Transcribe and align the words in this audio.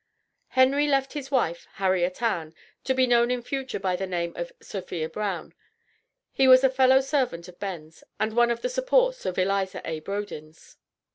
Henry 0.47 0.87
left 0.87 1.13
his 1.13 1.29
wife, 1.29 1.67
Harriet 1.73 2.23
Ann, 2.23 2.55
to 2.85 2.95
be 2.95 3.05
known 3.05 3.29
in 3.29 3.43
future 3.43 3.79
by 3.79 3.95
the 3.95 4.07
name 4.07 4.35
of 4.35 4.51
"Sophia 4.59 5.07
Brown." 5.07 5.53
He 6.31 6.47
was 6.47 6.63
a 6.63 6.71
fellow 6.71 7.01
servant 7.01 7.47
of 7.47 7.59
Ben's, 7.59 8.03
and 8.19 8.35
one 8.35 8.49
of 8.49 8.63
the 8.63 8.69
supports 8.69 9.27
of 9.27 9.37
Eliza 9.37 9.79
A. 9.85 9.99
Brodins. 9.99 10.77